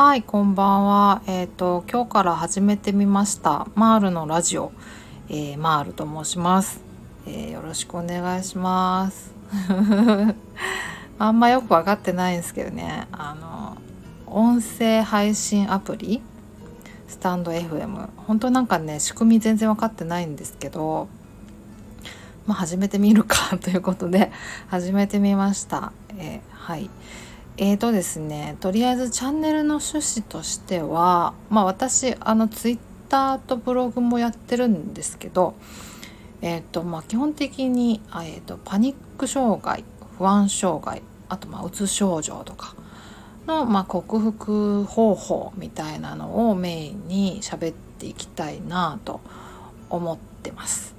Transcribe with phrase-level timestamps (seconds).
[0.00, 1.22] はい、こんばんは。
[1.26, 4.70] えっ、と今日から始めてみましたマールのラジオ、
[5.28, 6.80] えー、マールと申します、
[7.26, 9.34] えーよろしくお願いします。
[11.18, 13.08] あんまよく分かってないんですけどね。
[13.10, 13.76] あの
[14.32, 16.22] 音声配信アプリ？
[17.08, 21.08] スタンド FM 本当なんかね仕組み全然分かってないんですけど。
[22.46, 24.30] まあ、始めてみるか ということで
[24.68, 25.90] 始めてみました。
[26.18, 26.88] えーはい。
[27.60, 35.56] えーとですね、とりあえずチャンネルの趣旨としては、まあ私、あのツイッターとブログもやってるんですけど、
[36.40, 39.82] えーと、まあ基本的に、えーと、パニック障害、
[40.18, 42.76] 不安障害、あとまあうつ症状とか
[43.48, 49.20] の、まあ、克服方法みたいなのをメインに喋っていきたいなと
[49.90, 50.97] 思ってます。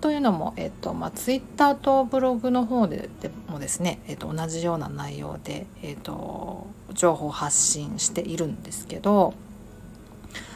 [0.00, 9.34] というのも、えっとまあ、ツイッターとブログの方ででもですね、えっと、同じような内容で、えっと、情報発信しているんですけど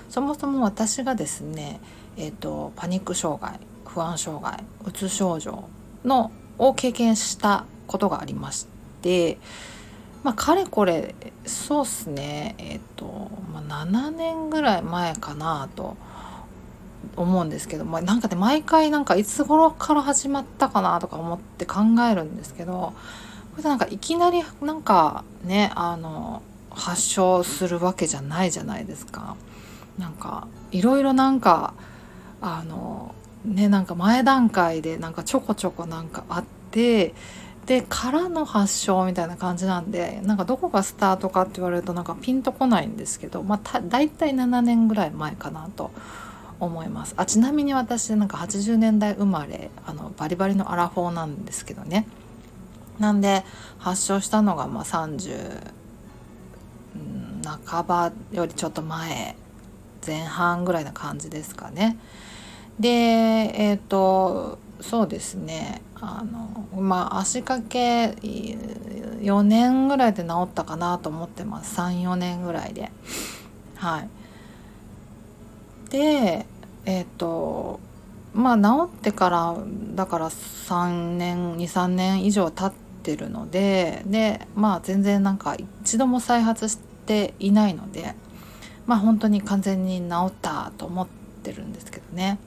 [0.09, 1.81] そもそも私がですね、
[2.17, 5.65] えっと、パニック障害不安障害うつ症状
[6.05, 8.67] のを経験したことがありまし
[9.03, 9.39] て、
[10.23, 15.97] まあ、かれこれそうっすねえっと、まあ、7年ぐらい前かなと。
[17.17, 22.95] 思うんですけど、まあ、なんかね毎回なんかいつ頃から始まったかなとか思って考えるんですけど
[23.55, 29.37] これなんかいきなりなんかねあの発症するわけじゃないじゃないですか。
[29.99, 31.75] なんかいろいろなんか
[32.41, 33.15] あの
[33.45, 37.15] ねなんか前段階でなんかちょこちょこなんかあって
[37.67, 45.91] でからの発症みたいな感じなんでなんかどこがスタートかって言われるとなんかピンとこないんですけどまあた大体7年ぐらい前かなと
[46.65, 47.15] 思います。
[47.17, 52.07] あちなみに私なんか80年代生まれあのバリバリのアラフォーなんですけどね。
[52.99, 53.45] なんで
[53.79, 55.73] 発症したのがまあ30
[56.99, 59.35] ん半ばよりちょっと前
[60.07, 61.99] 前半ぐらいな感じですかね。
[62.79, 65.83] でえっ、とそうですね。
[66.01, 71.77] あのまあ足掛け4年ぐらいで治ったかなと思ってます。
[71.81, 72.93] 34年ぐらいで。
[73.77, 74.09] はい。
[75.91, 76.47] で
[76.85, 77.81] えっ、と
[78.35, 79.57] まあ治ってから
[79.95, 82.73] だから3年23年以上経っ
[83.03, 88.15] てるのででまあ全然なんか一度も再発していないので
[88.87, 91.09] まあ本当に完全に治ったと思っ
[91.43, 92.39] てるんですけどね。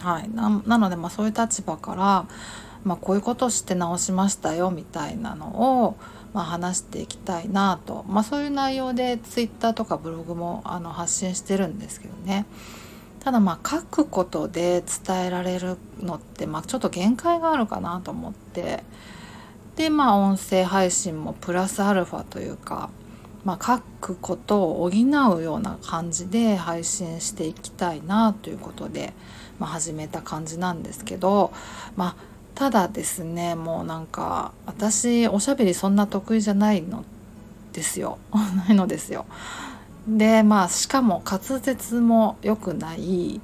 [0.00, 2.26] はい、なのでまあそういう立場から、
[2.84, 5.96] まあ、こういうことして治しましたよみたいなのを、
[6.32, 12.46] まあ、話していきたいなと、まあ、そういう内容でツイッターとかブログもあの発信してるんですけどね。
[13.20, 18.82] ただまあ書くことで伝えられるのってまあちょっと限界があるかなと思って
[19.76, 22.90] でまあ音声配信もプラスアルファというか、
[23.44, 29.12] まあ、書くことを補うような感じで配信していきたいなということで、
[29.58, 31.52] まあ、始めた感じなんですけど
[31.96, 37.04] まあただですねもうなんか私おしゃべりそんな得意じゃないの
[37.72, 38.18] ですよ
[38.66, 39.26] ないのですよ。
[40.08, 43.40] でまあしかも滑舌も良くない、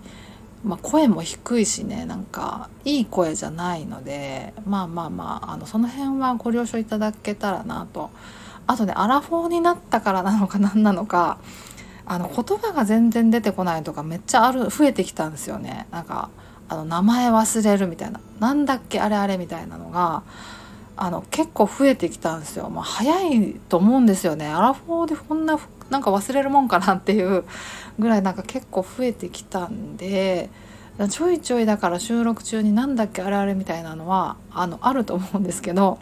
[0.64, 2.06] まあ、声も低いしね。
[2.06, 4.54] なんかいい声じゃないので。
[4.66, 8.10] まあまあまああのその辺はご了承いただけたらなと。
[8.66, 11.38] あとねアラフォーになったからなのか何なのか。
[12.06, 15.86] あの言葉が全然出てこないとかめっちゃある増えてきたんですよね。
[15.90, 16.28] なんか
[16.68, 18.20] あの名前忘れるみたいな。
[18.40, 20.22] なんだっけあれあれみたいなのが
[20.96, 24.46] あの結構増えてきたんですよ、まあ、早いと思うんですよね。
[24.46, 25.56] アラフォーでこんな
[25.90, 27.44] なんか忘れるもんかなっていう
[27.98, 30.50] ぐらいなんか結構増えてきたんで
[31.10, 35.98] ちょいちょいだから収録中になんだっけあれあれみたいなのはあのあると思うんですけど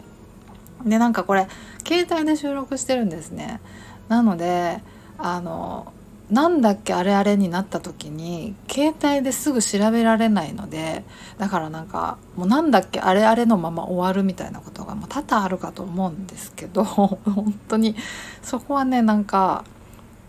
[0.85, 1.47] でなんかこれ
[1.87, 3.61] 携帯で収録してるんですね。
[4.09, 4.81] なので
[5.17, 5.93] あの
[6.29, 11.03] なんだっけあれあれになった時に携帯ですぐ調べられないので
[11.37, 17.95] だからなんかもうなんだっけあれあれのまま終わるみたいなことがもう多々あるかと思うんですけど 本当に
[18.41, 19.63] そこはねなんか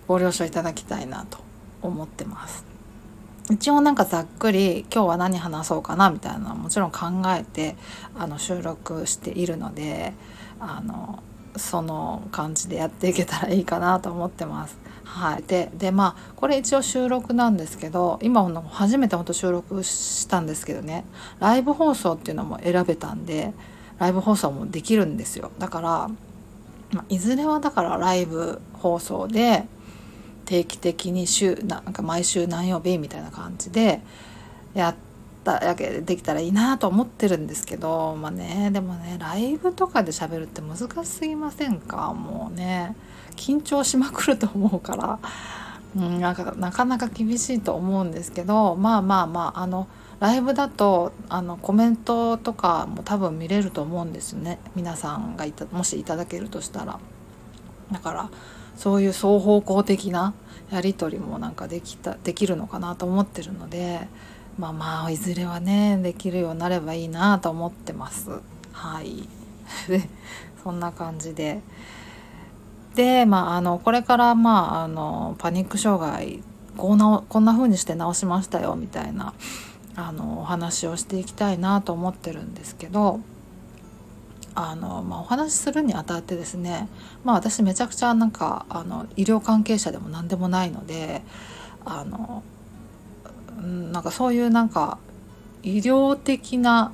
[0.06, 1.38] ご了承いただきたいなと
[1.82, 2.64] 思ってます。
[3.50, 7.76] 一応なんかざっくり今日は何話そうかなみたいなのはもちろん考えて
[8.16, 10.14] あの収録しているので
[10.58, 11.22] あの
[11.56, 14.78] その感じでやっていけたらいいかなと思ってます。
[15.04, 21.04] はい、ででまあこれ一応収録なんですけど今の初めて本当収録したんですけどね
[21.38, 23.52] ライブ放送っていうのも選べたんで
[23.98, 26.08] ライブ放送もできるんですよだから、
[26.90, 29.66] まあ、いずれはだからライブ放送で
[30.44, 34.00] 定期的に週なんか毎週何曜日みたいな感じで
[34.74, 34.94] やっ
[35.44, 42.12] たやけできたらいいなと思ってるんですけどまあねでもねライブとかで喋るって難しすぎませんか？
[42.14, 42.96] もうね
[43.36, 45.18] 緊張しまくると思うから、
[45.96, 49.88] うん、なんかなかなか厳しいと思うんですけどまあまあまああの
[50.20, 54.58] ライブだとあのコメントとかも多分見れると思うんですね。
[54.74, 56.98] 皆さんがいたもしいただけるとしたら。
[57.92, 58.30] だから
[58.76, 60.34] そういう双方向的な
[60.70, 64.00] やり取りもなんかできたできるのかなと思ってるので
[64.58, 68.30] まあまあいずれはねできるようになればいいなと思ってます。
[68.72, 69.28] はい。
[70.62, 71.60] そんな感じで。
[72.94, 76.42] でまああのこれからまああのパニック障害
[76.76, 79.34] こんなこんな風にして治しましたよみたいな
[79.96, 83.20] あのお話をしていきたいなと思ってるんですけど
[84.54, 86.88] あの、まあ、お話しするにあたってですね、
[87.24, 91.22] まあ、私めちゃくちゃなんかあの医療関係者でも何でもないので
[91.84, 92.42] あの
[93.60, 94.98] なんかそういうなんか
[95.62, 96.92] 医療的な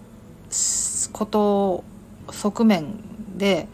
[1.12, 1.84] こと
[2.30, 2.94] 側面
[3.36, 3.68] で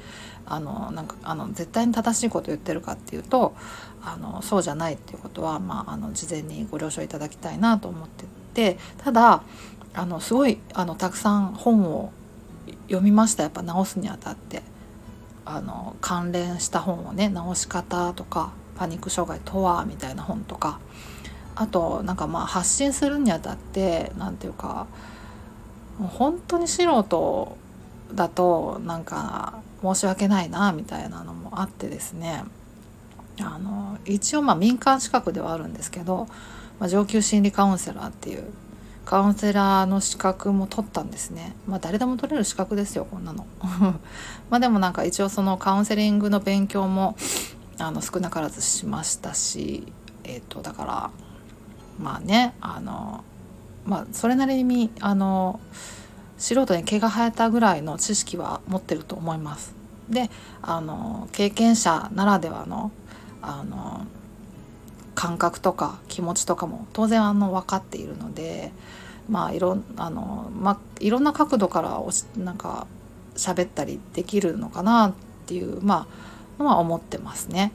[0.47, 3.55] あのなんかあの絶対に正しいこと言ってるかっていうと
[4.03, 8.25] あのそうじゃないっていうことは、まあ、あの事前にご了承いただきたいなと思って
[8.55, 9.43] てただ
[9.95, 12.13] あのすごいあのたくさん本を
[12.87, 13.43] 読みました。
[13.43, 14.63] やっぱ直すにあたって。
[15.49, 20.81] あの関連した本をね直し方とかパニック障害とはみたいな本とか。
[21.59, 24.87] あとなんかまあ発信するにあたって何て言うか
[25.99, 27.57] う本当に素人
[28.13, 32.45] だとなんか申し訳ないなみたいなのもあってですね。
[33.41, 36.27] あの一応まあ民間資格ではあるんですけど、
[36.79, 38.45] まあ、上級心理カウンセラーっていう
[39.07, 43.47] カウンセラーの資格も取ったんですねまあ誰でも取れる資格ですよこんなの
[44.51, 47.17] まあでもなんか一応そのカウンセリングの勉強も
[47.79, 49.91] あの少なからずしましたし
[50.25, 51.11] えっ、ー、とだから
[51.99, 53.23] まあねあの
[53.87, 55.61] まあそれなりにあの
[56.37, 59.75] 素人に毛が生えたぐらいの知識は持ってると思います。
[60.11, 60.31] で
[60.63, 62.91] あの経験者ならではの
[63.41, 64.07] あの
[65.17, 68.71] 感覚とか気持ちとかも当然あの分かっているので
[69.29, 72.87] まあいろあの、まあ、いろんな角度からおしなんか
[73.35, 75.13] 喋ったりできるのかなっ
[75.47, 76.07] ていうま
[76.59, 77.73] あのは思ってますね。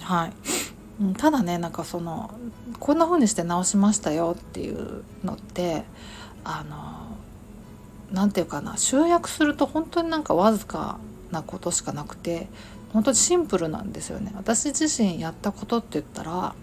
[0.00, 0.32] はい、
[1.16, 2.30] ただねなんかその
[2.80, 5.84] こんな風にして直しましたよっていうのって
[6.44, 7.16] あの
[8.12, 10.98] 何て言うかな集約すると本当になんかわずか
[11.30, 12.48] なことしかなくて
[12.96, 14.32] 本当にシンプルなんですよね。
[14.36, 16.54] 私自身やったことって言ったら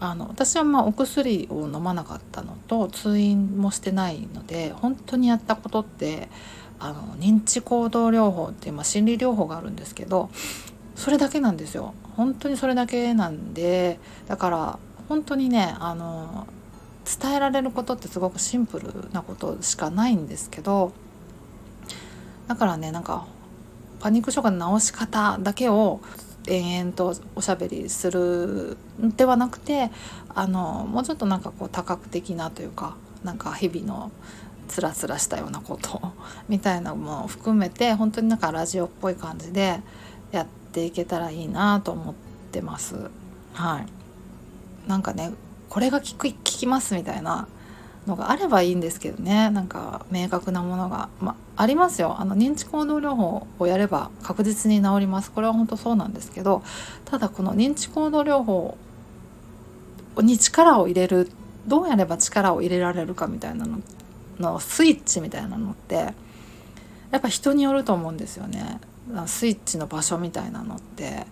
[0.00, 6.30] あの私はまあお薬を飲まなかったのと通院もしてないので本当にやったことって
[6.80, 10.30] あの認知行動療法っていう、まあ、心理療法があるんですけど
[10.96, 11.92] それだけなんですよ。
[12.16, 14.78] 本当にそれだけなんでだから
[15.10, 16.46] 本当にねあの
[17.04, 20.92] 伝えられることってすごくシンプルなことしかないんですけど
[22.48, 23.26] だからねなんか
[24.02, 26.00] パニック障害の治し方だけを
[26.48, 29.90] 延々とおしゃべりするではなくて
[30.34, 34.10] あのもうちょっとなんかこう多角的なというかなんか日々の
[34.66, 36.00] つらつらしたようなこと
[36.48, 39.78] みたいなのも含めて本当になんかラジオっぽい感じで
[40.32, 42.14] やっていけたらいいなと思っ
[42.50, 42.96] てます。
[43.52, 43.84] は
[44.86, 45.30] い、なんかね
[45.68, 47.46] これが効く効きますみたいな
[48.06, 49.50] のがあればいいんですけどね。
[49.50, 52.16] なんか明確なものが、まありますよ。
[52.18, 55.30] あの認知行動療法をやれば確実に治ります。
[55.30, 56.62] これは本当そうなんですけど
[57.04, 58.76] ただこの認知行動療法
[60.20, 61.30] に力を入れる
[61.66, 63.78] どうやれば力を入れられるかみたいなの
[64.40, 65.94] のスイッチみたいなのって
[67.10, 68.80] やっぱ人によると思うんですよね。
[69.26, 71.26] スイッチの場所みたいなのって。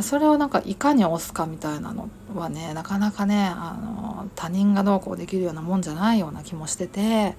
[0.00, 7.34] それをなんかいかに押すかみたいなのはねなかなかねあの他人がどうこうできるようなもんじゃないような気もしてて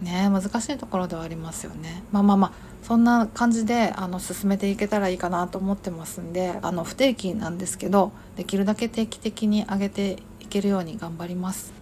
[0.00, 2.02] ね難しいところではありますよね。
[2.12, 2.52] まあまあまあ
[2.82, 11.72] そんな感じであの進めていけたらいいかなと思ってますんであの不定期なんですけどできるだけ定期的に上げていけるように頑張ります。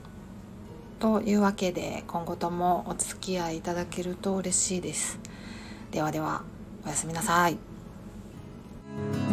[0.98, 5.20] というわけで今後ともお付き合いいただけると嬉しいです。
[5.92, 6.42] ではでは
[6.84, 9.27] おやすみなさい。